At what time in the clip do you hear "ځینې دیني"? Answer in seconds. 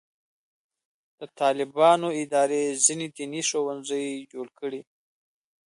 2.85-3.41